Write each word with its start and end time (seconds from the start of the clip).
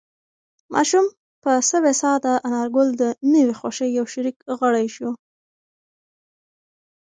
ماشوم 0.73 1.05
په 1.43 1.51
سوې 1.69 1.93
ساه 2.01 2.17
د 2.25 2.27
انارګل 2.47 2.87
د 3.01 3.03
نوې 3.33 3.53
خوښۍ 3.59 3.89
یو 3.97 4.05
شریک 4.13 4.37
غړی 4.59 4.87
شو. 4.95 5.09